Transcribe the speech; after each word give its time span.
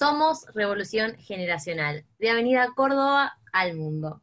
Somos 0.00 0.46
Revolución 0.54 1.14
Generacional, 1.18 2.06
de 2.18 2.30
Avenida 2.30 2.72
Córdoba 2.74 3.38
al 3.52 3.76
mundo. 3.76 4.22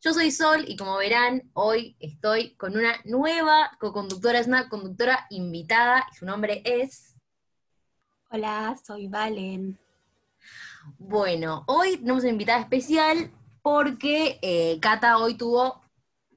Yo 0.00 0.14
soy 0.14 0.30
Sol 0.30 0.64
y 0.66 0.74
como 0.74 0.96
verán, 0.96 1.50
hoy 1.52 1.96
estoy 2.00 2.54
con 2.54 2.74
una 2.74 2.94
nueva 3.04 3.72
co-conductora, 3.78 4.38
es 4.38 4.46
una 4.46 4.70
conductora 4.70 5.26
invitada 5.28 6.06
y 6.10 6.14
su 6.14 6.24
nombre 6.24 6.62
es... 6.64 7.14
Hola, 8.30 8.74
soy 8.82 9.08
Valen. 9.08 9.78
Bueno, 10.96 11.62
hoy 11.66 11.98
tenemos 11.98 12.22
una 12.22 12.32
invitada 12.32 12.60
especial 12.60 13.30
porque 13.60 14.38
eh, 14.40 14.78
Cata 14.80 15.18
hoy 15.18 15.34
tuvo 15.34 15.82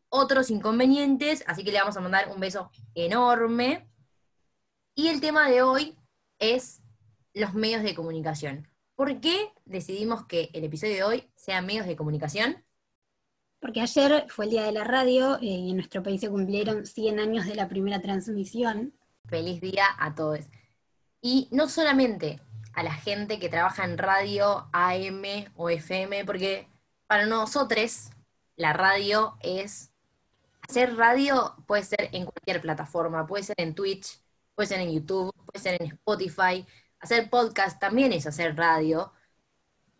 otros 0.10 0.50
inconvenientes, 0.50 1.46
así 1.48 1.64
que 1.64 1.72
le 1.72 1.80
vamos 1.80 1.96
a 1.96 2.02
mandar 2.02 2.28
un 2.28 2.42
beso 2.42 2.70
enorme. 2.94 3.90
Y 4.96 5.08
el 5.08 5.22
tema 5.22 5.50
de 5.50 5.62
hoy 5.62 5.98
es 6.40 6.82
los 7.34 7.54
medios 7.54 7.84
de 7.84 7.96
comunicación. 7.96 8.68
¿Por 9.02 9.20
qué 9.20 9.52
decidimos 9.66 10.28
que 10.28 10.52
el 10.54 10.64
episodio 10.64 10.94
de 10.94 11.04
hoy 11.04 11.32
sea 11.36 11.64
medios 11.64 11.88
de 11.88 11.96
comunicación? 11.96 12.64
Porque 13.60 13.82
ayer 13.82 14.28
fue 14.30 14.46
el 14.46 14.52
Día 14.52 14.64
de 14.66 14.74
la 14.74 14.84
Radio 14.84 15.38
eh, 15.38 15.46
y 15.46 15.72
en 15.72 15.78
nuestro 15.78 16.04
país 16.04 16.22
se 16.22 16.30
cumplieron 16.30 16.86
100 16.86 17.20
años 17.20 17.48
de 17.48 17.56
la 17.56 17.68
primera 17.68 18.00
transmisión. 18.00 18.94
Feliz 19.26 19.60
día 19.60 19.86
a 19.98 20.14
todos. 20.14 20.42
Y 21.20 21.48
no 21.52 21.68
solamente 21.68 22.42
a 22.74 22.84
la 22.84 22.94
gente 22.94 23.40
que 23.40 23.50
trabaja 23.50 23.86
en 23.86 23.98
radio 23.98 24.70
AM 24.72 25.52
o 25.56 25.72
FM, 25.72 26.24
porque 26.24 26.68
para 27.08 27.26
nosotros 27.26 28.12
la 28.56 28.72
radio 28.72 29.36
es... 29.40 29.90
Hacer 30.62 30.96
radio 30.96 31.56
puede 31.66 31.82
ser 31.86 32.10
en 32.12 32.26
cualquier 32.26 32.62
plataforma, 32.62 33.26
puede 33.26 33.46
ser 33.46 33.56
en 33.58 33.74
Twitch, 33.74 34.22
puede 34.54 34.68
ser 34.68 34.80
en 34.80 34.92
YouTube, 34.92 35.34
puede 35.48 35.60
ser 35.60 35.82
en 35.82 35.88
Spotify. 35.88 36.68
Hacer 37.02 37.32
podcast 37.32 37.80
también 37.80 38.14
es 38.14 38.28
hacer 38.28 38.56
radio. 38.56 39.12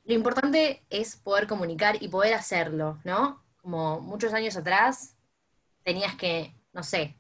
Lo 0.04 0.14
importante 0.14 0.86
es 0.92 1.16
poder 1.16 1.48
comunicar 1.48 2.02
y 2.02 2.10
poder 2.10 2.36
hacerlo, 2.36 3.00
¿no? 3.04 3.44
Como 3.58 4.00
muchos 4.00 4.34
años 4.34 4.56
atrás 4.56 5.18
tenías 5.84 6.16
que, 6.16 6.56
no 6.74 6.84
sé, 6.84 7.18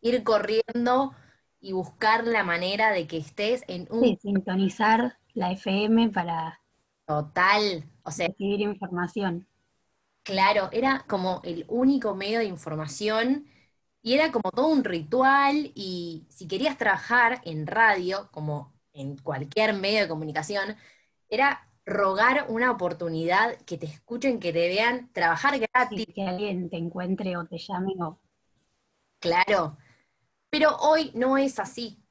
ir 0.00 0.22
corriendo 0.22 1.12
y 1.60 1.72
buscar 1.72 2.24
la 2.24 2.44
manera 2.44 2.92
de 2.92 3.08
que 3.08 3.18
estés 3.18 3.64
en 3.66 3.88
un... 3.90 4.04
Sí, 4.04 4.18
sintonizar 4.22 5.18
la 5.34 5.50
FM 5.50 6.10
para... 6.10 6.60
Total, 7.04 7.84
o 8.04 8.10
sea... 8.12 8.28
Recibir 8.28 8.60
información. 8.60 9.48
Claro, 10.22 10.68
era 10.70 11.04
como 11.08 11.40
el 11.42 11.64
único 11.68 12.14
medio 12.14 12.38
de 12.38 12.46
información 12.46 13.46
y 14.02 14.14
era 14.14 14.30
como 14.30 14.52
todo 14.52 14.68
un 14.68 14.84
ritual 14.84 15.72
y 15.74 16.26
si 16.28 16.46
querías 16.46 16.78
trabajar 16.78 17.40
en 17.44 17.66
radio, 17.66 18.28
como 18.30 18.75
en 18.96 19.16
cualquier 19.18 19.74
medio 19.74 20.00
de 20.00 20.08
comunicación, 20.08 20.76
era 21.28 21.68
rogar 21.84 22.46
una 22.48 22.70
oportunidad, 22.72 23.56
que 23.62 23.78
te 23.78 23.86
escuchen, 23.86 24.40
que 24.40 24.52
te 24.52 24.68
vean, 24.68 25.10
trabajar 25.12 25.58
gratis. 25.58 26.06
que 26.14 26.22
alguien 26.24 26.68
te 26.70 26.76
encuentre 26.76 27.36
o 27.36 27.46
te 27.46 27.58
llame 27.58 27.94
o... 28.00 28.20
Claro, 29.20 29.78
pero 30.50 30.76
hoy 30.78 31.12
no 31.14 31.38
es 31.38 31.58
así. 31.58 32.02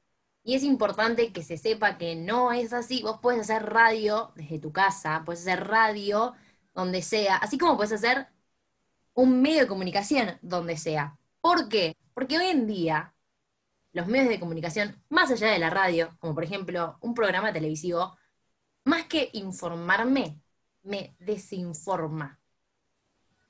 Y 0.44 0.54
es 0.54 0.62
importante 0.62 1.32
que 1.32 1.42
se 1.42 1.56
sepa 1.58 1.98
que 1.98 2.16
no 2.16 2.52
es 2.52 2.72
así. 2.72 3.02
Vos 3.02 3.18
puedes 3.20 3.40
hacer 3.42 3.64
radio 3.64 4.32
desde 4.36 4.58
tu 4.60 4.72
casa, 4.72 5.22
puedes 5.26 5.42
hacer 5.42 5.66
radio 5.66 6.34
donde 6.74 7.02
sea, 7.02 7.36
así 7.36 7.58
como 7.58 7.76
puedes 7.76 7.92
hacer 7.92 8.28
un 9.14 9.42
medio 9.42 9.62
de 9.62 9.66
comunicación 9.68 10.38
donde 10.42 10.76
sea. 10.76 11.18
¿Por 11.40 11.68
qué? 11.68 11.96
Porque 12.14 12.38
hoy 12.38 12.46
en 12.46 12.66
día 12.68 13.15
los 13.96 14.06
medios 14.08 14.28
de 14.28 14.38
comunicación, 14.38 15.02
más 15.08 15.30
allá 15.30 15.48
de 15.48 15.58
la 15.58 15.70
radio, 15.70 16.14
como 16.18 16.34
por 16.34 16.44
ejemplo 16.44 16.98
un 17.00 17.14
programa 17.14 17.50
televisivo, 17.50 18.14
más 18.84 19.04
que 19.04 19.30
informarme, 19.32 20.38
me 20.82 21.16
desinforma. 21.18 22.38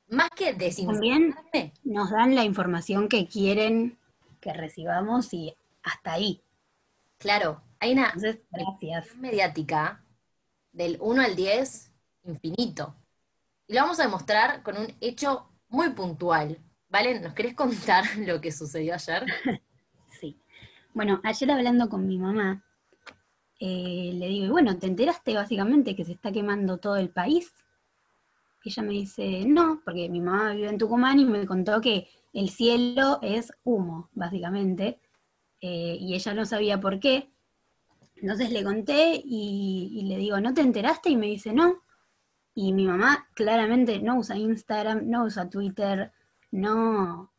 Más 0.06 0.30
que 0.30 0.54
desinformarme. 0.54 1.34
También 1.52 1.72
nos 1.82 2.12
dan 2.12 2.36
la 2.36 2.44
información 2.44 3.08
que 3.08 3.26
quieren 3.26 3.98
que 4.40 4.52
recibamos 4.52 5.34
y 5.34 5.52
hasta 5.82 6.12
ahí. 6.12 6.44
Claro, 7.18 7.60
hay 7.80 7.94
una 7.94 8.14
gracias. 8.14 9.16
mediática 9.16 10.04
del 10.70 10.96
1 11.00 11.22
al 11.22 11.34
10 11.34 11.92
infinito. 12.22 12.94
Y 13.66 13.74
lo 13.74 13.80
vamos 13.80 13.98
a 13.98 14.04
demostrar 14.04 14.62
con 14.62 14.78
un 14.78 14.94
hecho 15.00 15.50
muy 15.66 15.90
puntual. 15.90 16.60
Valen, 16.88 17.20
¿nos 17.20 17.34
querés 17.34 17.54
contar 17.54 18.04
lo 18.18 18.40
que 18.40 18.52
sucedió 18.52 18.94
ayer? 18.94 19.26
Bueno, 20.96 21.20
ayer 21.24 21.50
hablando 21.50 21.90
con 21.90 22.06
mi 22.06 22.16
mamá, 22.16 22.64
eh, 23.60 24.12
le 24.14 24.28
digo, 24.28 24.50
bueno, 24.50 24.78
¿te 24.78 24.86
enteraste 24.86 25.34
básicamente 25.34 25.94
que 25.94 26.06
se 26.06 26.12
está 26.12 26.32
quemando 26.32 26.78
todo 26.78 26.96
el 26.96 27.10
país? 27.10 27.52
Y 28.64 28.70
ella 28.70 28.82
me 28.82 28.92
dice, 28.92 29.44
no, 29.46 29.82
porque 29.84 30.08
mi 30.08 30.22
mamá 30.22 30.54
vive 30.54 30.70
en 30.70 30.78
Tucumán 30.78 31.20
y 31.20 31.26
me 31.26 31.44
contó 31.44 31.82
que 31.82 32.08
el 32.32 32.48
cielo 32.48 33.18
es 33.20 33.52
humo, 33.62 34.08
básicamente, 34.14 34.98
eh, 35.60 35.98
y 36.00 36.14
ella 36.14 36.32
no 36.32 36.46
sabía 36.46 36.80
por 36.80 36.98
qué. 36.98 37.30
Entonces 38.14 38.50
le 38.50 38.64
conté 38.64 39.20
y, 39.22 39.90
y 39.92 40.06
le 40.08 40.16
digo, 40.16 40.40
¿no 40.40 40.54
te 40.54 40.62
enteraste? 40.62 41.10
Y 41.10 41.16
me 41.16 41.26
dice, 41.26 41.52
no. 41.52 41.82
Y 42.54 42.72
mi 42.72 42.86
mamá 42.86 43.28
claramente 43.34 44.00
no 44.00 44.16
usa 44.16 44.38
Instagram, 44.38 45.10
no 45.10 45.24
usa 45.24 45.50
Twitter, 45.50 46.10
no, 46.50 47.30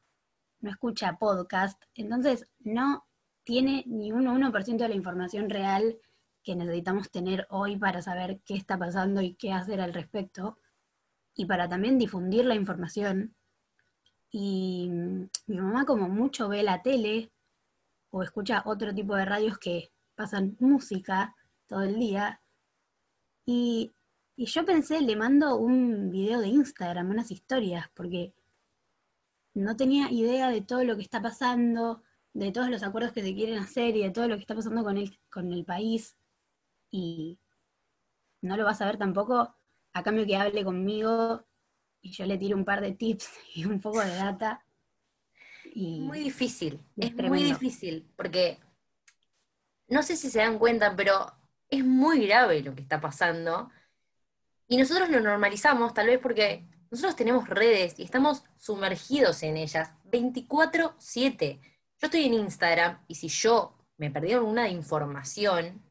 no 0.60 0.70
escucha 0.70 1.18
podcast, 1.18 1.82
entonces 1.96 2.48
no 2.60 3.07
tiene 3.48 3.86
ni 3.88 4.12
un 4.12 4.26
1% 4.26 4.76
de 4.76 4.90
la 4.90 4.94
información 4.94 5.50
real 5.50 5.98
que 6.44 6.54
necesitamos 6.54 7.10
tener 7.10 7.48
hoy 7.50 7.78
para 7.78 8.02
saber 8.02 8.42
qué 8.46 8.56
está 8.56 8.78
pasando 8.78 9.22
y 9.22 9.36
qué 9.36 9.54
hacer 9.54 9.80
al 9.80 9.94
respecto, 9.94 10.60
y 11.34 11.46
para 11.46 11.70
también 11.70 11.98
difundir 11.98 12.44
la 12.44 12.56
información. 12.56 13.34
Y 14.30 14.90
mi 15.46 15.62
mamá 15.62 15.86
como 15.86 16.10
mucho 16.10 16.50
ve 16.50 16.62
la 16.62 16.82
tele 16.82 17.32
o 18.10 18.22
escucha 18.22 18.64
otro 18.66 18.94
tipo 18.94 19.16
de 19.16 19.24
radios 19.24 19.58
que 19.60 19.92
pasan 20.16 20.58
música 20.60 21.34
todo 21.68 21.84
el 21.84 21.98
día, 21.98 22.42
y, 23.46 23.94
y 24.36 24.46
yo 24.46 24.66
pensé, 24.66 25.00
le 25.00 25.16
mando 25.16 25.56
un 25.56 26.12
video 26.12 26.42
de 26.42 26.50
Instagram, 26.50 27.12
unas 27.12 27.32
historias, 27.32 27.90
porque 27.94 28.34
no 29.54 29.78
tenía 29.78 30.12
idea 30.12 30.50
de 30.50 30.60
todo 30.60 30.84
lo 30.84 30.98
que 30.98 31.04
está 31.04 31.22
pasando, 31.22 32.04
de 32.34 32.52
todos 32.52 32.70
los 32.70 32.84
acuerdos 32.84 33.14
que 33.14 33.24
se 33.24 33.34
quieren 33.34 33.60
hacer 33.60 33.96
y 33.96 34.04
de 34.04 34.12
todo 34.12 34.28
lo 34.28 34.36
que 34.36 34.42
está 34.42 34.56
pasando 34.56 34.84
con 34.84 34.98
el, 34.98 35.20
con 35.30 35.52
el 35.52 35.66
país. 35.66 36.18
Y 36.92 37.40
no 38.42 38.58
lo 38.58 38.66
vas 38.66 38.82
a 38.82 38.86
ver 38.86 38.98
tampoco 38.98 39.56
a 39.94 40.04
cambio 40.04 40.26
que 40.26 40.38
hable 40.38 40.64
conmigo 40.64 41.46
y 42.02 42.12
yo 42.12 42.26
le 42.26 42.38
tiro 42.38 42.56
un 42.56 42.66
par 42.66 42.82
de 42.82 42.94
tips 42.94 43.30
y 43.56 43.66
un 43.66 43.80
poco 43.80 44.02
de 44.02 44.16
data. 44.16 44.64
Y 45.74 46.00
muy 46.00 46.20
difícil, 46.20 46.80
es, 46.96 47.14
muy 47.16 47.44
difícil, 47.44 48.10
porque 48.16 48.58
no 49.88 50.02
sé 50.02 50.16
si 50.16 50.30
se 50.30 50.40
dan 50.40 50.58
cuenta, 50.58 50.96
pero 50.96 51.32
es 51.70 51.84
muy 51.84 52.26
grave 52.26 52.62
lo 52.62 52.74
que 52.74 52.82
está 52.82 53.00
pasando. 53.00 53.70
Y 54.68 54.78
nosotros 54.78 55.10
lo 55.10 55.20
normalizamos, 55.20 55.94
tal 55.94 56.08
vez 56.08 56.20
porque 56.20 56.66
nosotros 56.90 57.16
tenemos 57.16 57.48
redes 57.48 58.00
y 58.00 58.04
estamos 58.04 58.44
sumergidos 58.58 59.44
en 59.44 59.58
ellas 59.58 59.92
24/7. 60.06 61.62
Yo 62.00 62.06
estoy 62.08 62.26
en 62.26 62.36
Instagram 62.36 63.04
y 63.08 63.16
si 63.16 63.28
yo 63.28 63.76
me 63.98 64.12
perdí 64.12 64.34
alguna 64.34 64.70
información, 64.70 65.84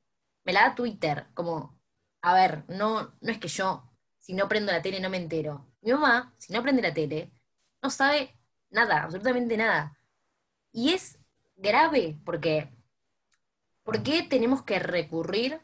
me 0.44 0.52
la 0.52 0.68
da 0.68 0.74
Twitter, 0.76 1.26
como, 1.34 1.76
a 2.22 2.34
ver, 2.34 2.64
no, 2.68 3.14
no 3.20 3.32
es 3.32 3.38
que 3.38 3.48
yo, 3.48 3.90
si 4.18 4.32
no 4.32 4.48
prendo 4.48 4.70
la 4.70 4.82
tele, 4.82 5.00
no 5.00 5.10
me 5.10 5.16
entero. 5.16 5.66
Mi 5.80 5.92
mamá, 5.92 6.32
si 6.38 6.52
no 6.52 6.62
prende 6.62 6.82
la 6.82 6.94
tele, 6.94 7.32
no 7.82 7.90
sabe 7.90 8.36
nada, 8.70 9.02
absolutamente 9.02 9.56
nada. 9.56 9.98
Y 10.72 10.92
es 10.92 11.18
grave 11.56 12.16
porque, 12.24 12.70
¿por 13.82 14.02
qué 14.04 14.22
tenemos 14.22 14.62
que 14.62 14.78
recurrir 14.78 15.60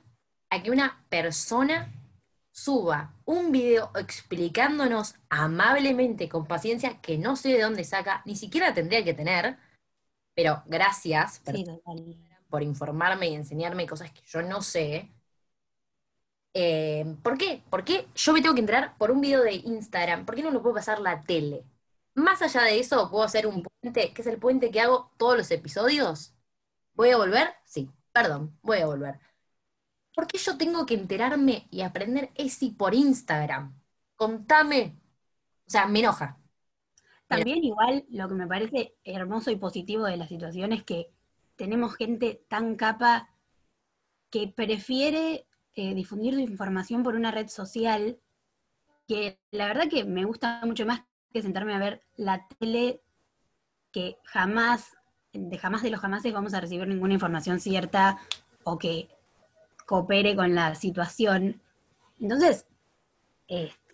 a 0.50 0.62
que 0.62 0.72
una 0.72 1.04
persona 1.08 1.92
suba 2.50 3.14
un 3.24 3.52
video 3.52 3.92
explicándonos 3.94 5.14
amablemente, 5.28 6.28
con 6.28 6.46
paciencia, 6.46 7.00
que 7.00 7.16
no 7.16 7.36
sé 7.36 7.50
de 7.50 7.62
dónde 7.62 7.84
saca, 7.84 8.22
ni 8.24 8.34
siquiera 8.34 8.74
tendría 8.74 9.04
que 9.04 9.14
tener, 9.14 9.56
pero 10.34 10.62
gracias 10.66 11.42
por 12.48 12.62
informarme 12.62 13.28
y 13.28 13.34
enseñarme 13.34 13.86
cosas 13.86 14.12
que 14.12 14.22
yo 14.26 14.42
no 14.42 14.62
sé. 14.62 15.10
Eh, 16.54 17.16
¿Por 17.22 17.38
qué? 17.38 17.62
¿Por 17.70 17.84
qué 17.84 18.06
yo 18.14 18.32
me 18.32 18.42
tengo 18.42 18.54
que 18.54 18.60
enterar 18.60 18.96
por 18.98 19.10
un 19.10 19.20
video 19.20 19.42
de 19.42 19.54
Instagram? 19.54 20.26
¿Por 20.26 20.34
qué 20.34 20.42
no 20.42 20.50
lo 20.50 20.62
puedo 20.62 20.74
pasar 20.76 21.00
la 21.00 21.20
tele? 21.22 21.64
Más 22.14 22.42
allá 22.42 22.62
de 22.62 22.78
eso, 22.78 23.10
puedo 23.10 23.24
hacer 23.24 23.46
un 23.46 23.62
puente, 23.62 24.12
que 24.12 24.22
es 24.22 24.28
el 24.28 24.38
puente 24.38 24.70
que 24.70 24.80
hago 24.80 25.12
todos 25.16 25.36
los 25.36 25.50
episodios. 25.50 26.34
¿Voy 26.94 27.10
a 27.10 27.16
volver? 27.18 27.54
Sí, 27.64 27.90
perdón, 28.12 28.58
voy 28.62 28.78
a 28.80 28.86
volver 28.86 29.20
¿Por 30.14 30.26
qué 30.26 30.38
yo 30.38 30.56
tengo 30.58 30.86
que 30.86 30.94
enterarme 30.94 31.66
y 31.70 31.82
aprender 31.82 32.30
ese 32.34 32.70
por 32.76 32.94
Instagram? 32.94 33.74
Contame. 34.16 34.98
O 35.66 35.70
sea, 35.70 35.86
me 35.86 36.00
enoja. 36.00 36.38
También 37.36 37.64
igual 37.64 38.04
lo 38.10 38.28
que 38.28 38.34
me 38.34 38.46
parece 38.46 38.94
hermoso 39.04 39.50
y 39.50 39.56
positivo 39.56 40.04
de 40.04 40.16
la 40.16 40.28
situación 40.28 40.72
es 40.72 40.84
que 40.84 41.10
tenemos 41.56 41.94
gente 41.94 42.42
tan 42.48 42.76
capa 42.76 43.30
que 44.30 44.48
prefiere 44.48 45.46
eh, 45.74 45.94
difundir 45.94 46.34
tu 46.34 46.40
información 46.40 47.02
por 47.02 47.14
una 47.14 47.30
red 47.30 47.48
social 47.48 48.18
que 49.06 49.38
la 49.50 49.66
verdad 49.66 49.88
que 49.88 50.04
me 50.04 50.24
gusta 50.24 50.60
mucho 50.64 50.86
más 50.86 51.02
que 51.32 51.42
sentarme 51.42 51.74
a 51.74 51.78
ver 51.78 52.02
la 52.16 52.46
tele 52.58 53.00
que 53.90 54.18
jamás, 54.24 54.96
de 55.32 55.58
jamás 55.58 55.82
de 55.82 55.90
los 55.90 56.00
jamases 56.00 56.32
vamos 56.32 56.54
a 56.54 56.60
recibir 56.60 56.86
ninguna 56.88 57.14
información 57.14 57.60
cierta 57.60 58.18
o 58.64 58.78
que 58.78 59.08
coopere 59.86 60.34
con 60.36 60.54
la 60.54 60.74
situación. 60.74 61.60
Entonces, 62.20 62.66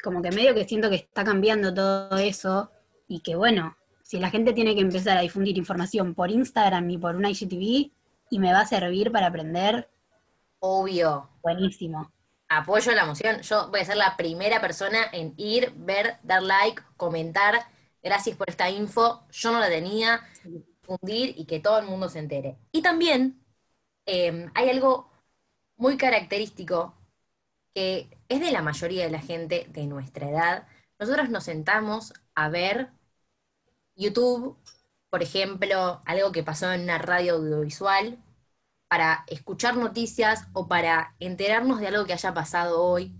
como 0.02 0.23
que 0.23 0.31
medio 0.31 0.55
que 0.55 0.64
siento 0.64 0.88
que 0.91 0.96
está 0.96 1.25
cambiando 1.25 1.75
todo 1.75 2.17
eso 2.19 2.70
y 3.08 3.20
que 3.20 3.34
bueno, 3.34 3.76
si 4.02 4.19
la 4.20 4.31
gente 4.31 4.52
tiene 4.52 4.75
que 4.75 4.81
empezar 4.81 5.19
a 5.19 5.22
difundir 5.22 5.58
información 5.58 6.14
por 6.14 6.31
Instagram 6.31 6.88
y 6.90 6.99
por 6.99 7.16
un 7.16 7.26
IGTV 7.26 7.90
y 8.31 8.38
me 8.38 8.52
va 8.52 8.60
a 8.60 8.66
servir 8.66 9.10
para 9.10 9.26
aprender. 9.26 9.88
Obvio. 10.60 11.28
Buenísimo. 11.43 12.12
Apoyo 12.49 12.93
la 12.93 13.05
moción. 13.05 13.40
Yo 13.43 13.69
voy 13.70 13.81
a 13.81 13.84
ser 13.84 13.96
la 13.96 14.16
primera 14.16 14.60
persona 14.60 14.99
en 15.12 15.34
ir, 15.37 15.72
ver, 15.76 16.16
dar 16.22 16.43
like, 16.43 16.82
comentar. 16.96 17.66
Gracias 18.02 18.37
por 18.37 18.49
esta 18.49 18.70
info. 18.70 19.26
Yo 19.31 19.52
no 19.52 19.60
la 19.60 19.69
tenía. 19.69 20.20
Difundir 20.44 21.34
y 21.37 21.44
que 21.44 21.60
todo 21.60 21.78
el 21.78 21.87
mundo 21.87 22.08
se 22.08 22.19
entere. 22.20 22.56
Y 22.72 22.81
también 22.81 23.44
em, 24.06 24.50
hay 24.55 24.70
algo 24.70 25.10
muy 25.76 25.96
característico 25.96 26.94
que 27.75 28.08
es 28.28 28.40
de 28.40 28.50
la 28.52 28.62
mayoría 28.62 29.05
de 29.05 29.10
la 29.10 29.20
gente 29.20 29.66
de 29.69 29.87
nuestra 29.87 30.31
edad. 30.31 30.66
Nosotros 30.99 31.28
nos 31.28 31.44
sentamos 31.44 32.14
a 32.34 32.49
ver 32.49 32.90
YouTube, 33.98 34.56
por 35.10 35.22
ejemplo, 35.22 36.02
algo 36.06 36.32
que 36.32 36.42
pasó 36.42 36.72
en 36.72 36.82
una 36.82 36.98
radio 36.98 37.34
audiovisual, 37.34 38.18
para 38.88 39.24
escuchar 39.26 39.76
noticias 39.76 40.48
o 40.54 40.66
para 40.66 41.14
enterarnos 41.20 41.80
de 41.80 41.88
algo 41.88 42.06
que 42.06 42.14
haya 42.14 42.32
pasado 42.32 42.82
hoy. 42.82 43.14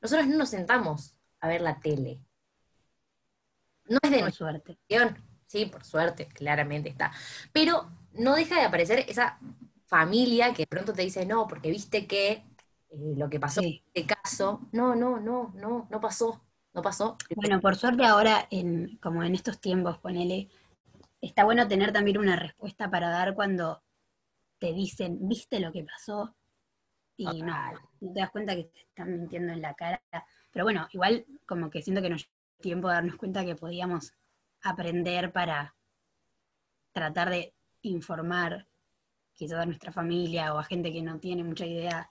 Nosotros 0.00 0.28
no 0.28 0.36
nos 0.36 0.50
sentamos 0.50 1.16
a 1.40 1.48
ver 1.48 1.62
la 1.62 1.80
tele. 1.80 2.20
No 3.88 3.98
es 4.02 4.10
de 4.10 4.20
nuestra 4.20 4.46
suerte. 4.46 4.78
Sí, 5.46 5.66
por 5.66 5.84
suerte, 5.84 6.28
claramente 6.28 6.90
está. 6.90 7.12
Pero 7.52 7.90
no 8.12 8.36
deja 8.36 8.56
de 8.56 8.66
aparecer 8.66 9.04
esa 9.08 9.38
familia 9.86 10.52
que 10.52 10.62
de 10.62 10.66
pronto 10.68 10.92
te 10.92 11.02
dice, 11.02 11.26
no, 11.26 11.48
porque 11.48 11.70
viste 11.70 12.06
que 12.06 12.44
eh, 12.90 13.14
lo 13.16 13.28
que 13.28 13.40
pasó 13.40 13.60
en 13.60 13.80
este 13.92 14.06
caso, 14.06 14.68
no, 14.72 14.94
no, 14.94 15.18
no, 15.18 15.52
no, 15.56 15.88
no 15.90 16.00
pasó, 16.00 16.40
no 16.72 16.82
pasó. 16.82 17.16
Bueno, 17.34 17.60
por 17.60 17.76
suerte 17.76 18.04
ahora, 18.04 18.46
en, 18.50 18.96
como 18.98 19.22
en 19.22 19.34
estos 19.34 19.60
tiempos, 19.60 19.98
ponele, 19.98 20.48
está 21.20 21.44
bueno 21.44 21.66
tener 21.66 21.92
también 21.92 22.18
una 22.18 22.36
respuesta 22.36 22.90
para 22.90 23.10
dar 23.10 23.34
cuando 23.34 23.82
te 24.58 24.72
dicen, 24.72 25.18
¿viste 25.28 25.60
lo 25.60 25.72
que 25.72 25.84
pasó? 25.84 26.34
Y 27.16 27.42
no, 27.42 27.54
no 28.00 28.12
te 28.12 28.20
das 28.20 28.30
cuenta 28.30 28.54
que 28.54 28.64
te 28.64 28.80
están 28.80 29.12
mintiendo 29.12 29.52
en 29.52 29.60
la 29.60 29.74
cara. 29.74 30.02
Pero 30.50 30.64
bueno, 30.64 30.88
igual 30.92 31.26
como 31.46 31.70
que 31.70 31.82
siento 31.82 32.02
que 32.02 32.10
nos 32.10 32.22
dio 32.22 32.30
tiempo 32.60 32.88
de 32.88 32.94
darnos 32.94 33.16
cuenta 33.16 33.44
que 33.44 33.56
podíamos 33.56 34.12
aprender 34.62 35.32
para 35.32 35.74
tratar 36.92 37.30
de 37.30 37.54
informar 37.82 38.66
quizás 39.34 39.60
a 39.60 39.66
nuestra 39.66 39.92
familia 39.92 40.54
o 40.54 40.58
a 40.58 40.64
gente 40.64 40.92
que 40.92 41.02
no 41.02 41.18
tiene 41.18 41.44
mucha 41.44 41.66
idea 41.66 42.10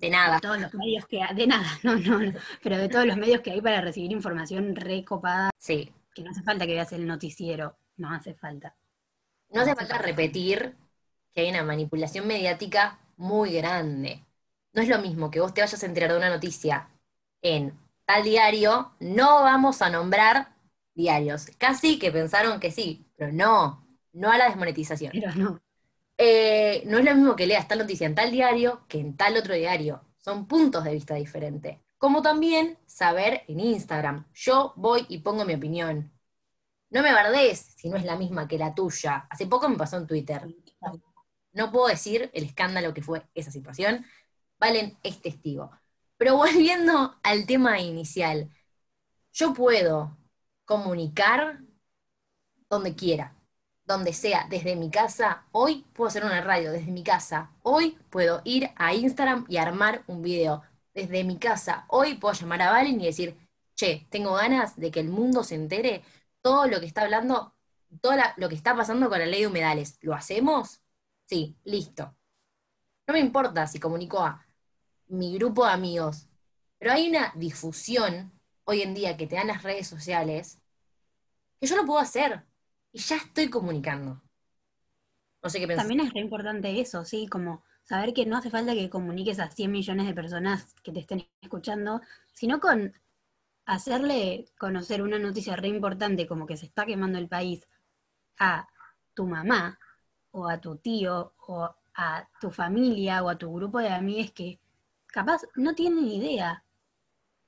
de 0.00 0.10
nada. 0.10 0.36
De 0.36 0.40
todos 0.40 0.60
los 0.60 0.74
medios 0.74 1.06
que 1.06 1.20
de 1.34 1.46
nada, 1.46 1.68
no, 1.82 1.96
no, 1.96 2.18
no, 2.18 2.32
pero 2.62 2.78
de 2.78 2.88
todos 2.88 3.06
los 3.06 3.16
medios 3.16 3.40
que 3.40 3.52
hay 3.52 3.60
para 3.60 3.80
recibir 3.80 4.10
información 4.12 4.74
recopada. 4.74 5.50
Sí. 5.58 5.92
Que 6.14 6.22
no 6.22 6.30
hace 6.30 6.42
falta 6.42 6.66
que 6.66 6.72
veas 6.72 6.92
el 6.92 7.06
noticiero, 7.06 7.76
no 7.96 8.12
hace 8.12 8.34
falta. 8.34 8.74
No 9.50 9.60
hace 9.60 9.74
falta 9.74 9.98
repetir 9.98 10.74
que 11.34 11.42
hay 11.42 11.50
una 11.50 11.62
manipulación 11.62 12.26
mediática 12.26 12.98
muy 13.16 13.52
grande. 13.52 14.24
No 14.72 14.82
es 14.82 14.88
lo 14.88 14.98
mismo 14.98 15.30
que 15.30 15.40
vos 15.40 15.52
te 15.52 15.60
vayas 15.60 15.82
a 15.82 15.86
enterar 15.86 16.12
de 16.12 16.18
una 16.18 16.30
noticia 16.30 16.88
en 17.42 17.78
tal 18.06 18.24
diario, 18.24 18.92
no 19.00 19.42
vamos 19.42 19.82
a 19.82 19.90
nombrar 19.90 20.54
diarios. 20.94 21.46
Casi 21.58 21.98
que 21.98 22.10
pensaron 22.10 22.60
que 22.60 22.70
sí, 22.70 23.06
pero 23.16 23.32
no, 23.32 23.86
no 24.12 24.30
a 24.30 24.38
la 24.38 24.46
desmonetización. 24.46 25.12
Pero 25.12 25.34
no. 25.34 25.60
Eh, 26.22 26.82
no 26.86 26.98
es 26.98 27.04
lo 27.06 27.14
mismo 27.14 27.34
que 27.34 27.46
leas 27.46 27.66
tal 27.66 27.78
noticia 27.78 28.06
en 28.06 28.14
tal 28.14 28.30
diario 28.30 28.84
que 28.88 28.98
en 29.00 29.16
tal 29.16 29.38
otro 29.38 29.54
diario. 29.54 30.04
Son 30.18 30.46
puntos 30.46 30.84
de 30.84 30.92
vista 30.92 31.14
diferentes. 31.14 31.78
Como 31.96 32.20
también 32.20 32.78
saber 32.86 33.42
en 33.48 33.58
Instagram. 33.60 34.26
Yo 34.34 34.74
voy 34.76 35.06
y 35.08 35.20
pongo 35.20 35.46
mi 35.46 35.54
opinión. 35.54 36.12
No 36.90 37.02
me 37.02 37.12
bardees 37.14 37.74
si 37.76 37.88
no 37.88 37.96
es 37.96 38.04
la 38.04 38.16
misma 38.16 38.46
que 38.48 38.58
la 38.58 38.74
tuya. 38.74 39.26
Hace 39.30 39.46
poco 39.46 39.68
me 39.70 39.78
pasó 39.78 39.96
en 39.96 40.06
Twitter. 40.06 40.46
No 41.52 41.72
puedo 41.72 41.88
decir 41.88 42.30
el 42.34 42.44
escándalo 42.44 42.92
que 42.92 43.02
fue 43.02 43.22
esa 43.34 43.50
situación. 43.50 44.04
Valen 44.58 44.98
es 45.02 45.22
testigo. 45.22 45.70
Pero 46.18 46.36
volviendo 46.38 47.16
al 47.22 47.46
tema 47.46 47.80
inicial, 47.80 48.50
yo 49.32 49.54
puedo 49.54 50.18
comunicar 50.66 51.60
donde 52.68 52.94
quiera 52.94 53.39
donde 53.90 54.12
sea, 54.12 54.46
desde 54.48 54.76
mi 54.76 54.90
casa, 54.90 55.44
hoy 55.52 55.84
puedo 55.92 56.08
hacer 56.08 56.24
una 56.24 56.40
radio, 56.40 56.72
desde 56.72 56.92
mi 56.92 57.02
casa, 57.02 57.50
hoy 57.62 57.98
puedo 58.10 58.40
ir 58.44 58.70
a 58.76 58.94
Instagram 58.94 59.46
y 59.48 59.56
armar 59.56 60.04
un 60.06 60.22
video, 60.22 60.62
desde 60.94 61.24
mi 61.24 61.38
casa, 61.38 61.84
hoy 61.88 62.14
puedo 62.14 62.34
llamar 62.34 62.62
a 62.62 62.70
Valen 62.70 63.00
y 63.00 63.06
decir, 63.06 63.36
che, 63.74 64.06
tengo 64.10 64.34
ganas 64.34 64.76
de 64.76 64.90
que 64.90 65.00
el 65.00 65.08
mundo 65.08 65.42
se 65.44 65.54
entere 65.54 66.02
todo 66.42 66.66
lo 66.66 66.80
que 66.80 66.86
está 66.86 67.02
hablando, 67.02 67.54
todo 68.00 68.14
lo 68.36 68.48
que 68.48 68.54
está 68.54 68.76
pasando 68.76 69.08
con 69.08 69.18
la 69.18 69.26
ley 69.26 69.42
de 69.42 69.46
humedales. 69.48 69.98
¿Lo 70.02 70.14
hacemos? 70.14 70.80
Sí, 71.26 71.56
listo. 71.64 72.14
No 73.06 73.14
me 73.14 73.20
importa 73.20 73.66
si 73.66 73.80
comunico 73.80 74.20
a 74.20 74.46
mi 75.08 75.34
grupo 75.34 75.66
de 75.66 75.72
amigos, 75.72 76.28
pero 76.78 76.92
hay 76.92 77.08
una 77.08 77.32
difusión 77.36 78.32
hoy 78.64 78.82
en 78.82 78.94
día 78.94 79.16
que 79.16 79.26
te 79.26 79.36
dan 79.36 79.48
las 79.48 79.62
redes 79.62 79.86
sociales 79.88 80.60
que 81.60 81.66
yo 81.66 81.76
lo 81.76 81.84
puedo 81.84 81.98
hacer 81.98 82.44
y 82.92 82.98
ya 82.98 83.16
estoy 83.16 83.48
comunicando. 83.48 84.20
No 85.42 85.48
sé 85.48 85.58
qué 85.58 85.66
pensar. 85.66 85.86
También 85.86 86.06
es 86.06 86.12
re 86.12 86.20
importante 86.20 86.80
eso, 86.80 87.04
sí, 87.04 87.26
como 87.26 87.64
saber 87.84 88.12
que 88.12 88.26
no 88.26 88.36
hace 88.36 88.50
falta 88.50 88.74
que 88.74 88.90
comuniques 88.90 89.40
a 89.40 89.50
100 89.50 89.70
millones 89.70 90.06
de 90.06 90.14
personas 90.14 90.74
que 90.82 90.92
te 90.92 91.00
estén 91.00 91.26
escuchando, 91.40 92.00
sino 92.32 92.60
con 92.60 92.94
hacerle 93.64 94.46
conocer 94.58 95.02
una 95.02 95.18
noticia 95.18 95.56
re 95.56 95.68
importante 95.68 96.26
como 96.26 96.46
que 96.46 96.56
se 96.56 96.66
está 96.66 96.86
quemando 96.86 97.18
el 97.18 97.28
país 97.28 97.68
a 98.38 98.68
tu 99.14 99.26
mamá 99.26 99.78
o 100.32 100.48
a 100.48 100.60
tu 100.60 100.76
tío 100.76 101.34
o 101.46 101.74
a 101.94 102.28
tu 102.40 102.50
familia 102.50 103.22
o 103.22 103.28
a 103.28 103.38
tu 103.38 103.52
grupo 103.52 103.78
de 103.78 103.88
amigos 103.88 104.32
que 104.32 104.60
capaz 105.06 105.42
no 105.54 105.74
tienen 105.74 106.06
idea. 106.06 106.64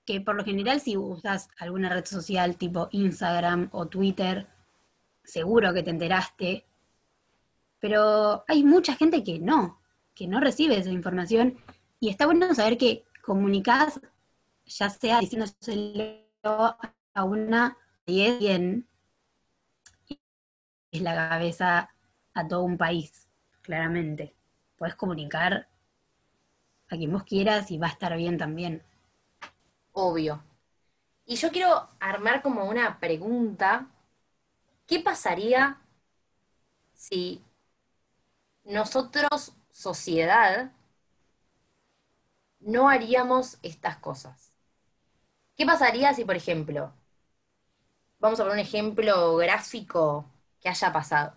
Que 0.04 0.20
por 0.20 0.34
lo 0.34 0.44
general 0.44 0.80
si 0.80 0.96
usas 0.96 1.48
alguna 1.58 1.88
red 1.88 2.04
social 2.04 2.56
tipo 2.56 2.88
Instagram 2.90 3.68
o 3.72 3.86
Twitter, 3.86 4.48
seguro 5.24 5.72
que 5.72 5.82
te 5.82 5.90
enteraste, 5.90 6.66
pero 7.78 8.44
hay 8.48 8.64
mucha 8.64 8.94
gente 8.94 9.22
que 9.24 9.38
no, 9.38 9.80
que 10.14 10.26
no 10.26 10.40
recibe 10.40 10.78
esa 10.78 10.90
información 10.90 11.58
y 12.00 12.08
está 12.08 12.26
bueno 12.26 12.54
saber 12.54 12.78
que 12.78 13.04
comunicás, 13.24 14.00
ya 14.66 14.90
sea 14.90 15.20
diciéndoselo 15.20 16.22
a 16.42 17.24
una 17.24 17.76
y 18.06 18.36
bien, 18.38 18.88
es 20.90 21.00
la 21.00 21.14
cabeza 21.14 21.90
a 22.34 22.48
todo 22.48 22.62
un 22.62 22.76
país, 22.76 23.28
claramente. 23.62 24.34
Puedes 24.76 24.94
comunicar 24.94 25.68
a 26.88 26.96
quien 26.96 27.12
vos 27.12 27.24
quieras 27.24 27.70
y 27.70 27.78
va 27.78 27.86
a 27.86 27.90
estar 27.90 28.16
bien 28.16 28.36
también. 28.36 28.82
Obvio. 29.92 30.42
Y 31.24 31.36
yo 31.36 31.50
quiero 31.50 31.88
armar 32.00 32.42
como 32.42 32.68
una 32.68 32.98
pregunta 32.98 33.86
¿Qué 34.92 35.00
pasaría 35.00 35.80
si 36.94 37.42
nosotros, 38.64 39.52
sociedad, 39.70 40.72
no 42.60 42.88
haríamos 42.88 43.58
estas 43.62 43.98
cosas? 43.98 44.52
¿Qué 45.56 45.64
pasaría 45.64 46.12
si, 46.12 46.24
por 46.26 46.36
ejemplo, 46.36 46.92
vamos 48.18 48.40
a 48.40 48.44
poner 48.44 48.54
un 48.54 48.66
ejemplo 48.66 49.36
gráfico 49.36 50.24
que 50.60 50.68
haya 50.70 50.92
pasado? 50.92 51.34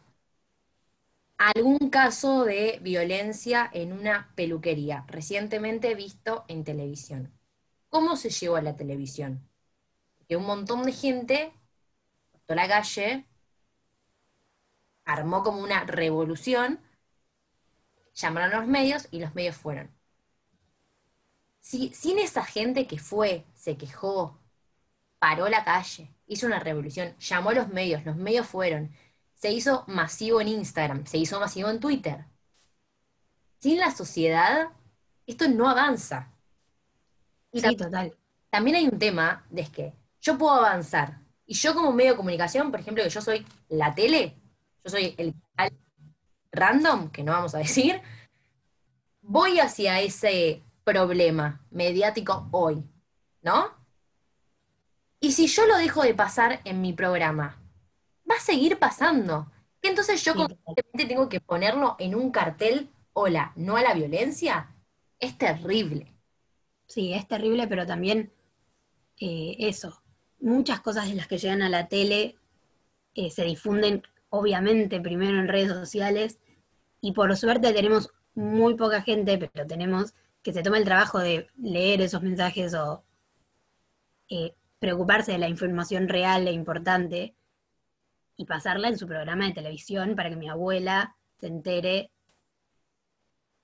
Algún 1.38 1.90
caso 1.90 2.44
de 2.44 2.80
violencia 2.82 3.70
en 3.74 3.94
una 3.94 4.32
peluquería, 4.36 5.06
recientemente 5.08 5.96
visto 5.96 6.44
en 6.50 6.66
televisión. 6.66 7.32
¿Cómo 7.90 8.18
se 8.18 8.30
llevó 8.30 8.58
a 8.58 8.62
la 8.62 8.76
televisión? 8.76 9.48
Que 10.28 10.36
un 10.38 10.46
montón 10.46 10.84
de 10.84 10.92
gente, 10.94 11.54
toda 12.46 12.62
la 12.64 12.68
calle, 12.68 13.26
armó 15.06 15.44
como 15.44 15.60
una 15.62 15.84
revolución, 15.86 16.80
llamaron 18.14 18.54
a 18.54 18.58
los 18.58 18.68
medios 18.68 19.08
y 19.12 19.20
los 19.20 19.36
medios 19.36 19.56
fueron. 19.56 19.92
Si, 21.62 21.94
sin 21.94 22.20
esa 22.20 22.44
gente 22.46 22.88
que 22.88 23.00
fue, 23.00 23.46
se 23.54 23.78
quejó, 23.78 24.40
paró 25.20 25.50
la 25.50 25.64
calle, 25.64 26.14
hizo 26.28 26.48
una 26.48 26.60
revolución, 26.60 27.16
llamó 27.20 27.50
a 27.50 27.54
los 27.54 27.70
medios, 27.70 28.06
los 28.06 28.16
medios 28.16 28.48
fueron, 28.48 28.92
se 29.34 29.52
hizo 29.52 29.84
masivo 29.88 30.42
en 30.42 30.50
Instagram, 30.50 31.06
se 31.06 31.18
hizo 31.18 31.40
masivo 31.40 31.70
en 31.70 31.80
Twitter. 31.80 32.26
Sin 33.60 33.80
la 33.80 33.92
sociedad, 33.92 34.70
esto 35.26 35.48
no 35.48 35.70
avanza. 35.70 36.32
Y 37.52 37.62
sí, 37.62 37.76
total. 37.76 38.16
También 38.50 38.78
hay 38.78 38.86
un 38.86 39.00
tema 39.00 39.46
de 39.50 39.66
que 39.66 39.94
yo 40.22 40.38
puedo 40.38 40.54
avanzar. 40.54 41.20
Y 41.46 41.56
yo 41.56 41.74
como 41.74 41.92
medio 41.92 42.12
de 42.12 42.18
comunicación, 42.18 42.72
por 42.72 42.80
ejemplo, 42.80 43.04
que 43.04 43.10
yo 43.10 43.22
soy 43.22 43.46
la 43.70 43.94
tele, 43.94 44.36
yo 44.86 44.92
soy 44.92 45.16
el 45.18 45.34
random, 46.52 47.10
que 47.10 47.24
no 47.24 47.32
vamos 47.32 47.56
a 47.56 47.58
decir, 47.58 48.02
voy 49.22 49.60
hacia 49.60 50.00
ese 50.00 50.62
problema 50.84 51.66
mediático 51.72 52.48
hoy, 52.52 52.84
¿no? 53.42 53.74
Y 55.20 55.32
si 55.32 55.48
yo 55.48 55.66
lo 55.66 55.78
dejo 55.78 56.04
de 56.04 56.14
pasar 56.14 56.62
en 56.66 56.82
mi 56.82 56.94
programa, 56.94 57.60
va 58.30 58.36
a 58.36 58.40
seguir 58.40 58.78
pasando. 58.78 59.52
Entonces 59.82 60.24
yo 60.24 60.36
constantemente 60.36 61.06
tengo 61.08 61.30
que 61.30 61.42
ponerlo 61.42 61.96
en 61.98 62.14
un 62.14 62.32
cartel, 62.32 62.92
hola, 63.14 63.54
no 63.56 63.78
a 63.78 63.82
la 63.82 63.94
violencia, 63.96 64.76
es 65.20 65.36
terrible. 65.38 66.14
Sí, 66.86 67.14
es 67.14 67.28
terrible, 67.28 67.68
pero 67.68 67.88
también 67.88 68.32
eh, 69.20 69.56
eso, 69.58 70.04
muchas 70.40 70.80
cosas 70.82 71.08
de 71.08 71.16
las 71.16 71.28
que 71.28 71.40
llegan 71.40 71.64
a 71.64 71.70
la 71.70 71.88
tele 71.88 72.38
eh, 73.16 73.32
se 73.32 73.46
difunden 73.46 74.04
obviamente 74.38 75.00
primero 75.00 75.40
en 75.40 75.48
redes 75.48 75.70
sociales 75.70 76.40
y 77.02 77.14
por 77.14 77.36
suerte 77.38 77.74
tenemos 77.74 78.12
muy 78.34 78.76
poca 78.76 79.02
gente, 79.02 79.38
pero 79.38 79.68
tenemos 79.68 80.14
que 80.42 80.54
se 80.54 80.62
toma 80.62 80.78
el 80.78 80.86
trabajo 80.86 81.20
de 81.20 81.48
leer 81.58 82.02
esos 82.02 82.22
mensajes 82.22 82.74
o 82.76 83.04
eh, 84.30 84.56
preocuparse 84.80 85.32
de 85.32 85.38
la 85.38 85.50
información 85.50 86.08
real 86.08 86.48
e 86.48 86.52
importante 86.52 87.36
y 88.38 88.46
pasarla 88.46 88.90
en 88.90 88.98
su 88.98 89.08
programa 89.08 89.46
de 89.46 89.54
televisión 89.54 90.16
para 90.16 90.30
que 90.30 90.36
mi 90.36 90.50
abuela 90.50 91.16
se 91.40 91.48
entere 91.48 92.12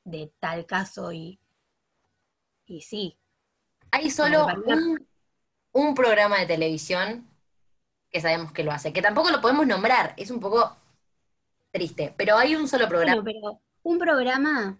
de 0.03 0.31
tal 0.39 0.65
caso 0.65 1.11
y, 1.11 1.39
y 2.65 2.81
sí. 2.81 3.17
Hay 3.91 4.09
solo 4.09 4.47
un, 5.73 5.93
programa 5.93 6.39
de 6.39 6.45
televisión 6.45 7.29
que 8.11 8.21
sabemos 8.21 8.51
que 8.51 8.63
lo 8.63 8.71
hace, 8.71 8.93
que 8.93 9.01
tampoco 9.01 9.29
lo 9.29 9.41
podemos 9.41 9.65
nombrar, 9.65 10.13
es 10.17 10.31
un 10.31 10.39
poco 10.39 10.75
triste, 11.71 12.13
pero 12.17 12.37
hay 12.37 12.55
un 12.55 12.67
solo 12.67 12.87
programa. 12.87 13.23
pero 13.23 13.61
un 13.83 13.97
programa 13.97 14.77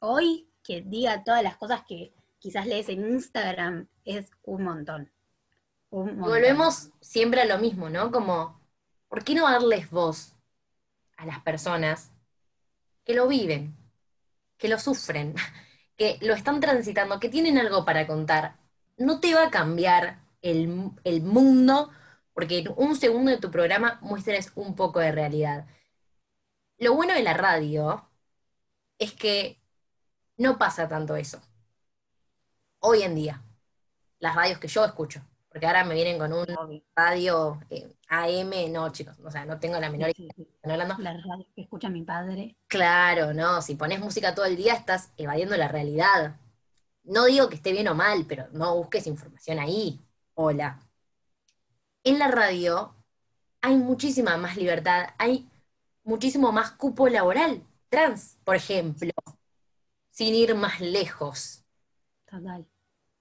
hoy 0.00 0.48
que 0.62 0.82
diga 0.82 1.22
todas 1.24 1.42
las 1.42 1.56
cosas 1.56 1.82
que 1.86 2.12
quizás 2.38 2.66
lees 2.66 2.88
en 2.88 3.08
Instagram 3.08 3.88
es 4.04 4.30
un 4.42 4.64
montón. 4.64 5.10
Volvemos 5.90 6.90
siempre 7.00 7.42
a 7.42 7.44
lo 7.44 7.58
mismo, 7.58 7.90
¿no? 7.90 8.10
Como, 8.10 8.60
¿por 9.08 9.24
qué 9.24 9.34
no 9.34 9.48
darles 9.48 9.90
voz 9.90 10.34
a 11.16 11.26
las 11.26 11.40
personas 11.40 12.10
que 13.04 13.14
lo 13.14 13.28
viven, 13.28 13.76
que 14.56 14.68
lo 14.68 14.78
sufren, 14.78 15.34
que 15.96 16.18
lo 16.22 16.34
están 16.34 16.60
transitando, 16.60 17.20
que 17.20 17.28
tienen 17.28 17.58
algo 17.58 17.84
para 17.84 18.06
contar? 18.06 18.56
No 18.96 19.20
te 19.20 19.34
va 19.34 19.46
a 19.46 19.50
cambiar 19.50 20.18
el, 20.40 20.90
el 21.04 21.22
mundo 21.22 21.90
porque 22.34 22.58
en 22.58 22.74
un 22.76 22.96
segundo 22.96 23.30
de 23.30 23.38
tu 23.38 23.50
programa 23.50 23.98
muestres 24.02 24.52
un 24.54 24.74
poco 24.74 25.00
de 25.00 25.12
realidad. 25.12 25.66
Lo 26.78 26.94
bueno 26.94 27.14
de 27.14 27.22
la 27.22 27.34
radio 27.34 28.08
es 28.98 29.12
que 29.12 29.60
no 30.36 30.58
pasa 30.58 30.88
tanto 30.88 31.16
eso. 31.16 31.40
Hoy 32.80 33.02
en 33.02 33.14
día, 33.14 33.42
las 34.18 34.34
radios 34.34 34.58
que 34.58 34.68
yo 34.68 34.84
escucho, 34.84 35.22
porque 35.48 35.66
ahora 35.66 35.84
me 35.84 35.94
vienen 35.94 36.18
con 36.18 36.32
un 36.32 36.46
radio 36.96 37.60
eh, 37.70 37.92
AM, 38.08 38.72
no 38.72 38.90
chicos, 38.90 39.16
o 39.22 39.30
sea, 39.30 39.44
no 39.44 39.60
tengo 39.60 39.78
la 39.78 39.90
menor 39.90 40.10
idea. 40.16 40.32
hablando. 40.64 40.96
La 40.98 41.12
radio 41.12 41.46
que 41.54 41.62
escucha 41.62 41.88
mi 41.88 42.02
padre. 42.02 42.56
Claro, 42.66 43.34
no, 43.34 43.60
si 43.62 43.74
pones 43.74 44.00
música 44.00 44.34
todo 44.34 44.46
el 44.46 44.56
día 44.56 44.74
estás 44.74 45.12
evadiendo 45.16 45.56
la 45.56 45.68
realidad. 45.68 46.36
No 47.04 47.26
digo 47.26 47.48
que 47.48 47.56
esté 47.56 47.72
bien 47.72 47.88
o 47.88 47.94
mal, 47.94 48.24
pero 48.26 48.48
no 48.52 48.76
busques 48.76 49.06
información 49.06 49.58
ahí. 49.58 50.00
Hola. 50.34 50.78
En 52.04 52.18
la 52.18 52.28
radio 52.28 52.94
hay 53.60 53.76
muchísima 53.76 54.36
más 54.36 54.56
libertad, 54.56 55.10
hay 55.18 55.48
muchísimo 56.02 56.50
más 56.50 56.72
cupo 56.72 57.08
laboral 57.08 57.64
trans, 57.88 58.38
por 58.44 58.56
ejemplo, 58.56 59.12
sin 60.10 60.34
ir 60.34 60.54
más 60.54 60.80
lejos. 60.80 61.64
Total. 62.24 62.66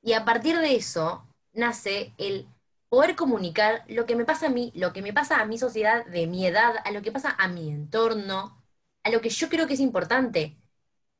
Y 0.01 0.13
a 0.13 0.25
partir 0.25 0.57
de 0.57 0.75
eso 0.75 1.27
nace 1.53 2.13
el 2.17 2.47
poder 2.89 3.15
comunicar 3.15 3.83
lo 3.87 4.05
que 4.05 4.15
me 4.15 4.25
pasa 4.25 4.47
a 4.47 4.49
mí, 4.49 4.71
lo 4.75 4.93
que 4.93 5.01
me 5.01 5.13
pasa 5.13 5.39
a 5.39 5.45
mi 5.45 5.57
sociedad 5.57 6.05
de 6.07 6.25
mi 6.25 6.45
edad, 6.45 6.75
a 6.83 6.91
lo 6.91 7.01
que 7.01 7.11
pasa 7.11 7.35
a 7.37 7.47
mi 7.47 7.69
entorno, 7.69 8.63
a 9.03 9.09
lo 9.11 9.21
que 9.21 9.29
yo 9.29 9.47
creo 9.47 9.67
que 9.67 9.75
es 9.75 9.79
importante. 9.79 10.57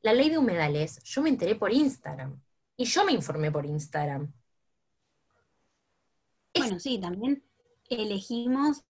La 0.00 0.12
ley 0.12 0.30
de 0.30 0.38
humedales, 0.38 1.02
yo 1.04 1.22
me 1.22 1.28
enteré 1.28 1.54
por 1.54 1.72
Instagram 1.72 2.40
y 2.76 2.86
yo 2.86 3.04
me 3.04 3.12
informé 3.12 3.52
por 3.52 3.64
Instagram. 3.64 4.32
Bueno, 6.54 6.80
sí, 6.80 6.98
también 6.98 7.42
elegimos 7.88 8.84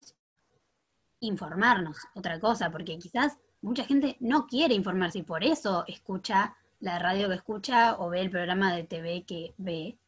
informarnos, 1.21 1.99
otra 2.14 2.38
cosa, 2.40 2.71
porque 2.71 2.99
quizás 2.99 3.38
mucha 3.61 3.85
gente 3.85 4.16
no 4.21 4.47
quiere 4.47 4.75
informarse 4.75 5.18
y 5.18 5.23
por 5.23 5.45
eso 5.45 5.85
escucha 5.87 6.57
la 6.80 6.99
radio 6.99 7.28
que 7.28 7.35
escucha 7.35 7.97
o 7.99 8.09
ve 8.09 8.21
el 8.21 8.30
programa 8.30 8.75
de 8.75 8.85
TV 8.85 9.25
que 9.25 9.54
ve. 9.59 9.99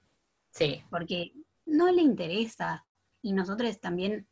Sí. 0.51 0.83
Porque 0.91 1.33
no 1.67 1.91
le 1.91 2.03
interesa. 2.03 2.85
Y 3.23 3.33
nosotros 3.33 3.79
también 3.81 4.27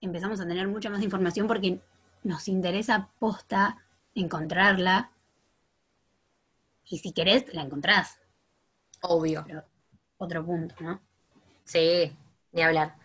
empezamos 0.00 0.40
a 0.40 0.46
tener 0.46 0.66
mucha 0.66 0.90
más 0.90 1.02
información 1.02 1.46
porque 1.46 1.80
nos 2.22 2.48
interesa 2.48 3.10
posta 3.18 3.84
encontrarla. 4.14 5.10
Y 6.86 6.98
si 6.98 7.12
querés, 7.12 7.52
la 7.54 7.62
encontrás. 7.62 8.18
Obvio. 9.02 9.44
otro 10.16 10.44
punto, 10.44 10.74
¿no? 10.80 11.00
Sí, 11.64 12.16
ni 12.52 12.62
hablar. 12.62 12.96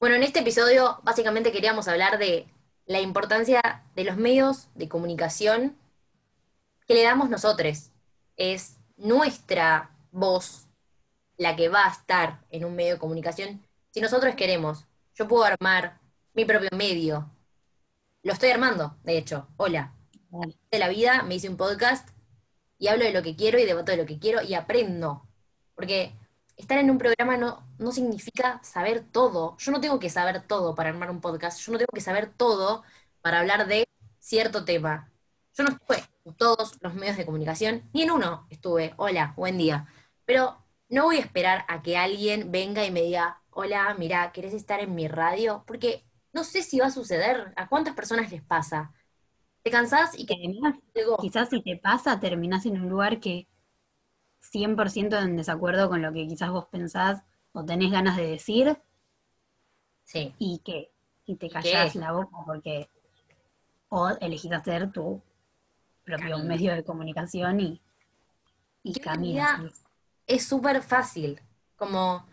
Bueno, 0.00 0.16
en 0.16 0.22
este 0.22 0.40
episodio 0.40 1.00
básicamente 1.02 1.52
queríamos 1.52 1.88
hablar 1.88 2.18
de 2.18 2.46
la 2.84 3.00
importancia 3.00 3.84
de 3.94 4.04
los 4.04 4.16
medios 4.16 4.68
de 4.74 4.88
comunicación 4.88 5.76
que 6.86 6.94
le 6.94 7.04
damos 7.04 7.30
nosotros. 7.30 7.90
Es 8.36 8.76
nuestra 8.96 9.90
voz 10.10 10.66
la 11.36 11.56
que 11.56 11.68
va 11.68 11.86
a 11.86 11.92
estar 11.92 12.44
en 12.50 12.64
un 12.64 12.74
medio 12.74 12.94
de 12.94 12.98
comunicación 12.98 13.66
si 13.90 14.00
nosotros 14.00 14.34
queremos. 14.34 14.84
Yo 15.14 15.28
puedo 15.28 15.44
armar 15.44 16.00
mi 16.34 16.44
propio 16.44 16.70
medio. 16.76 17.30
Lo 18.22 18.32
estoy 18.32 18.50
armando, 18.50 18.96
de 19.04 19.16
hecho. 19.16 19.48
Hola. 19.56 19.94
De 20.70 20.78
la 20.78 20.88
vida 20.88 21.22
me 21.22 21.36
hice 21.36 21.48
un 21.48 21.56
podcast 21.56 22.08
y 22.78 22.88
hablo 22.88 23.04
de 23.04 23.12
lo 23.12 23.22
que 23.22 23.36
quiero 23.36 23.58
y 23.58 23.64
debato 23.64 23.92
de 23.92 23.98
lo 23.98 24.06
que 24.06 24.18
quiero 24.18 24.42
y 24.42 24.54
aprendo. 24.54 25.26
Porque 25.76 26.12
estar 26.56 26.78
en 26.78 26.90
un 26.90 26.98
programa 26.98 27.36
no, 27.36 27.66
no 27.78 27.92
significa 27.92 28.60
saber 28.62 29.04
todo. 29.10 29.56
Yo 29.58 29.72
no 29.72 29.80
tengo 29.80 29.98
que 29.98 30.10
saber 30.10 30.46
todo 30.46 30.74
para 30.74 30.90
armar 30.90 31.10
un 31.10 31.20
podcast. 31.20 31.60
Yo 31.60 31.72
no 31.72 31.78
tengo 31.78 31.92
que 31.92 32.00
saber 32.00 32.32
todo 32.32 32.82
para 33.20 33.40
hablar 33.40 33.66
de 33.66 33.86
cierto 34.18 34.64
tema. 34.64 35.10
Yo 35.56 35.64
no 35.64 35.70
estuve 35.70 36.04
en 36.24 36.34
todos 36.34 36.76
los 36.80 36.94
medios 36.94 37.16
de 37.16 37.26
comunicación, 37.26 37.88
ni 37.92 38.02
en 38.02 38.10
uno 38.10 38.46
estuve. 38.50 38.94
Hola, 38.96 39.34
buen 39.36 39.58
día. 39.58 39.86
Pero 40.24 40.64
no 40.88 41.04
voy 41.04 41.16
a 41.16 41.20
esperar 41.20 41.64
a 41.68 41.82
que 41.82 41.96
alguien 41.96 42.50
venga 42.50 42.84
y 42.84 42.90
me 42.90 43.02
diga, 43.02 43.42
hola, 43.50 43.94
mira, 43.98 44.32
¿querés 44.32 44.54
estar 44.54 44.80
en 44.80 44.94
mi 44.94 45.08
radio? 45.08 45.64
Porque 45.66 46.04
no 46.32 46.44
sé 46.44 46.62
si 46.62 46.80
va 46.80 46.86
a 46.86 46.90
suceder. 46.90 47.52
¿A 47.56 47.68
cuántas 47.68 47.94
personas 47.94 48.30
les 48.30 48.42
pasa? 48.42 48.92
Te 49.62 49.70
cansás 49.70 50.18
y 50.18 50.26
que... 50.26 50.34
Quizás 51.20 51.48
si 51.50 51.62
te 51.62 51.76
pasa, 51.76 52.20
terminás 52.20 52.66
en 52.66 52.80
un 52.80 52.88
lugar 52.88 53.20
que 53.20 53.48
100% 54.52 55.22
en 55.22 55.36
desacuerdo 55.36 55.88
con 55.88 56.02
lo 56.02 56.12
que 56.12 56.26
quizás 56.26 56.50
vos 56.50 56.66
pensás 56.66 57.22
o 57.52 57.64
tenés 57.64 57.90
ganas 57.90 58.16
de 58.16 58.26
decir. 58.26 58.78
Sí. 60.04 60.34
Y 60.38 60.58
que 60.58 60.90
y 61.26 61.36
te 61.36 61.48
callás 61.48 61.94
la 61.94 62.12
boca 62.12 62.36
porque 62.44 62.88
o 63.88 64.08
elegís 64.20 64.52
hacer 64.52 64.90
tu 64.92 65.22
propio 66.04 66.38
medio 66.38 66.74
de 66.74 66.84
comunicación 66.84 67.60
y, 67.60 67.80
y 68.82 68.94
caminas. 69.00 69.84
Es 70.26 70.46
súper 70.46 70.82
fácil, 70.82 71.40
como 71.76 72.26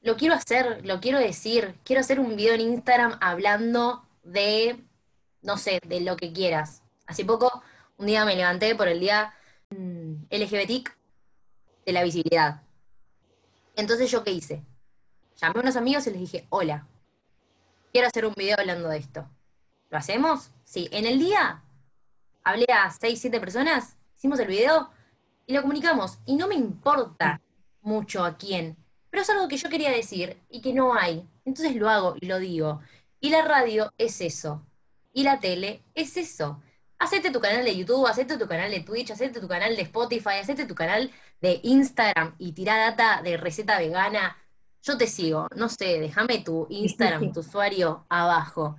lo 0.00 0.16
quiero 0.16 0.34
hacer, 0.34 0.84
lo 0.86 1.00
quiero 1.00 1.18
decir, 1.18 1.74
quiero 1.84 2.00
hacer 2.00 2.20
un 2.20 2.36
video 2.36 2.54
en 2.54 2.60
Instagram 2.60 3.18
hablando 3.20 4.06
de, 4.22 4.84
no 5.42 5.56
sé, 5.56 5.80
de 5.86 6.00
lo 6.00 6.16
que 6.16 6.32
quieras. 6.32 6.82
Hace 7.06 7.24
poco, 7.24 7.62
un 7.96 8.06
día 8.06 8.24
me 8.24 8.36
levanté 8.36 8.74
por 8.74 8.88
el 8.88 9.00
día 9.00 9.34
mm, 9.70 10.26
LGBT 10.30 10.88
de 11.84 11.92
la 11.92 12.02
visibilidad. 12.02 12.62
Entonces, 13.76 14.10
¿yo 14.10 14.22
qué 14.24 14.30
hice? 14.32 14.62
Llamé 15.36 15.58
a 15.58 15.62
unos 15.62 15.76
amigos 15.76 16.06
y 16.06 16.10
les 16.10 16.20
dije, 16.20 16.46
hola, 16.50 16.86
quiero 17.92 18.08
hacer 18.08 18.24
un 18.26 18.34
video 18.34 18.56
hablando 18.58 18.88
de 18.88 18.98
esto. 18.98 19.28
¿Lo 19.90 19.98
hacemos? 19.98 20.50
Sí. 20.64 20.88
En 20.92 21.06
el 21.06 21.18
día 21.18 21.62
hablé 22.42 22.66
a 22.72 22.90
6, 22.90 23.20
7 23.20 23.40
personas, 23.40 23.96
hicimos 24.16 24.38
el 24.38 24.48
video 24.48 24.90
y 25.46 25.54
lo 25.54 25.62
comunicamos. 25.62 26.18
Y 26.24 26.36
no 26.36 26.46
me 26.48 26.54
importa 26.54 27.40
mucho 27.82 28.24
a 28.24 28.36
quién, 28.36 28.76
pero 29.10 29.22
es 29.22 29.30
algo 29.30 29.48
que 29.48 29.56
yo 29.56 29.68
quería 29.68 29.90
decir 29.90 30.38
y 30.48 30.60
que 30.60 30.72
no 30.72 30.94
hay. 30.94 31.28
Entonces 31.44 31.76
lo 31.76 31.88
hago 31.88 32.16
y 32.20 32.26
lo 32.26 32.38
digo. 32.38 32.80
Y 33.20 33.30
la 33.30 33.42
radio 33.42 33.92
es 33.98 34.20
eso. 34.20 34.66
Y 35.12 35.22
la 35.22 35.40
tele 35.40 35.82
es 35.94 36.16
eso. 36.16 36.60
hacete 36.98 37.30
tu 37.30 37.40
canal 37.40 37.64
de 37.64 37.76
YouTube, 37.76 38.06
hacete 38.06 38.36
tu 38.38 38.46
canal 38.48 38.70
de 38.70 38.80
Twitch, 38.80 39.10
hacete 39.10 39.40
tu 39.40 39.48
canal 39.48 39.76
de 39.76 39.82
Spotify, 39.82 40.38
hacete 40.40 40.66
tu 40.66 40.74
canal 40.74 41.10
de 41.40 41.60
Instagram 41.62 42.34
y 42.38 42.52
tira 42.52 42.76
data 42.76 43.22
de 43.22 43.36
receta 43.36 43.78
vegana. 43.78 44.36
Yo 44.82 44.98
te 44.98 45.06
sigo, 45.06 45.48
no 45.56 45.68
sé, 45.68 46.00
déjame 46.00 46.40
tu 46.40 46.66
Instagram, 46.70 47.32
tu 47.32 47.40
usuario 47.40 48.04
abajo. 48.08 48.76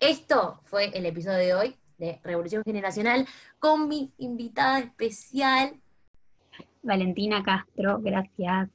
Esto 0.00 0.60
fue 0.64 0.86
el 0.96 1.06
episodio 1.06 1.38
de 1.38 1.54
hoy 1.54 1.76
de 1.98 2.20
Revolución 2.22 2.62
Generacional 2.64 3.26
con 3.58 3.88
mi 3.88 4.12
invitada 4.18 4.78
especial. 4.78 5.74
Valentina 6.82 7.42
Castro, 7.42 7.98
gracias. 8.00 8.68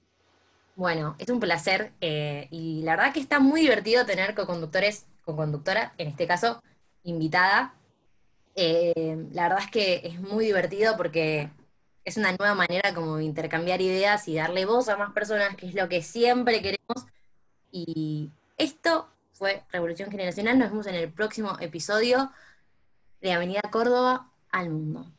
Bueno, 0.75 1.15
es 1.20 1.30
un 1.30 1.39
placer 1.39 1.94
eh, 2.01 2.48
y 2.51 2.82
la 2.84 2.96
verdad 2.96 3.13
que 3.13 3.20
está 3.20 3.39
muy 3.39 3.62
divertido 3.62 4.06
tener 4.06 4.34
co-conductores, 4.34 5.06
co-conductora, 5.24 5.94
en 5.98 6.08
este 6.08 6.27
caso, 6.27 6.62
invitada. 7.03 7.75
Eh, 8.56 9.27
la 9.32 9.44
verdad 9.44 9.65
es 9.65 9.72
que 9.72 10.01
es 10.03 10.20
muy 10.20 10.46
divertido 10.46 10.98
porque 10.98 11.50
es 12.05 12.17
una 12.17 12.31
nueva 12.33 12.55
manera 12.55 12.93
como 12.93 13.17
de 13.17 13.24
intercambiar 13.24 13.81
ideas 13.81 14.27
y 14.27 14.36
darle 14.36 14.65
voz 14.65 14.89
a 14.89 14.98
más 14.98 15.13
personas, 15.13 15.55
que 15.55 15.67
es 15.67 15.74
lo 15.74 15.88
que 15.89 16.01
siempre 16.01 16.62
queremos. 16.62 17.05
Y 17.72 18.31
esto 18.57 19.10
fue 19.31 19.63
Revolución 19.72 20.12
Generacional. 20.12 20.60
Nos 20.60 20.69
vemos 20.69 20.88
en 20.88 20.95
el 20.95 21.12
próximo 21.12 21.57
episodio 21.60 22.31
de 23.22 23.33
Avenida 23.33 23.62
Córdoba 23.72 24.29
al 24.51 24.69
Mundo. 24.69 25.12